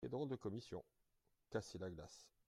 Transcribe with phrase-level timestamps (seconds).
[0.03, 0.83] Qué drôle de commission!
[1.51, 2.31] casser la glace!